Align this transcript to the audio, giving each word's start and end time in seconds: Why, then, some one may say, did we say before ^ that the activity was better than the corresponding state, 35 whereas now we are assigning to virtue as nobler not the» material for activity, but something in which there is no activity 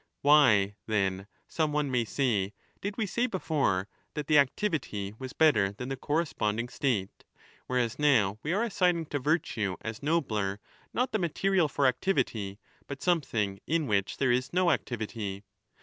Why, 0.23 0.73
then, 0.87 1.27
some 1.47 1.71
one 1.73 1.91
may 1.91 2.05
say, 2.05 2.55
did 2.81 2.97
we 2.97 3.05
say 3.05 3.27
before 3.27 3.87
^ 4.11 4.13
that 4.15 4.25
the 4.25 4.39
activity 4.39 5.13
was 5.19 5.31
better 5.31 5.73
than 5.73 5.89
the 5.89 5.95
corresponding 5.95 6.69
state, 6.69 7.09
35 7.67 7.67
whereas 7.67 7.99
now 7.99 8.39
we 8.41 8.51
are 8.51 8.63
assigning 8.63 9.05
to 9.11 9.19
virtue 9.19 9.77
as 9.81 10.01
nobler 10.01 10.59
not 10.91 11.11
the» 11.11 11.19
material 11.29 11.67
for 11.67 11.85
activity, 11.85 12.57
but 12.87 13.03
something 13.03 13.59
in 13.67 13.85
which 13.85 14.17
there 14.17 14.31
is 14.31 14.51
no 14.51 14.71
activity 14.71 15.43